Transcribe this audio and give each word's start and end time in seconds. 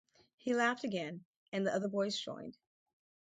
He 0.37 0.55
laughed 0.55 0.83
again, 0.83 1.25
and 1.51 1.63
the 1.63 1.71
other 1.75 1.87
boys 1.87 2.19
joined. 2.19 2.57